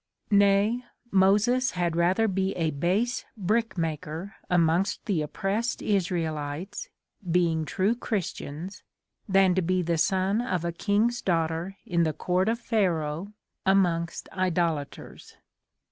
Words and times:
Nay, 0.31 0.83
Moses 1.11 1.73
had 1.77 1.95
rather 1.95 2.27
be 2.27 2.55
a 2.55 2.71
base 2.71 3.23
bricke 3.39 3.77
maker 3.77 4.33
amongst 4.49 5.05
the 5.05 5.21
oppressed 5.21 5.83
Israelites, 5.83 6.89
being 7.29 7.65
true 7.65 7.93
Christians, 7.93 8.81
than 9.29 9.53
to 9.53 9.61
be 9.61 9.83
the 9.83 9.99
Sonne 9.99 10.41
of 10.41 10.65
a 10.65 10.71
king's 10.71 11.21
daughter 11.21 11.77
in 11.85 12.01
the 12.01 12.13
court 12.13 12.49
of 12.49 12.57
Pharaoh 12.59 13.33
amongst 13.63 14.27
idolaters. 14.31 15.37